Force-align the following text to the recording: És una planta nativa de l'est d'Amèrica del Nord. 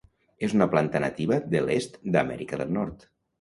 És 0.45 0.53
una 0.59 0.67
planta 0.71 1.01
nativa 1.03 1.37
de 1.51 1.61
l'est 1.67 2.01
d'Amèrica 2.17 2.61
del 2.63 2.75
Nord. 2.81 3.07